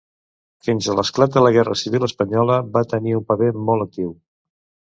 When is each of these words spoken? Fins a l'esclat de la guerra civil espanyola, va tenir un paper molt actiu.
Fins 0.67 0.87
a 0.87 0.95
l'esclat 0.99 1.35
de 1.35 1.43
la 1.47 1.51
guerra 1.57 1.77
civil 1.83 2.07
espanyola, 2.09 2.57
va 2.79 2.85
tenir 2.95 3.17
un 3.21 3.29
paper 3.31 3.51
molt 3.71 3.87
actiu. 3.89 4.11